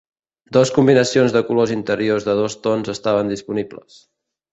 [0.55, 4.01] Dos combinacions de colors interiors de dos tons estaven disponibles.